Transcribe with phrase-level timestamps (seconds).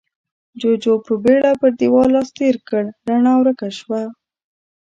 [0.59, 4.01] جُوجُو په بيړه پر دېوال لاس تېر کړ، رڼا ورکه شوه.